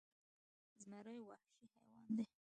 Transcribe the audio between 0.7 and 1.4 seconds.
زمری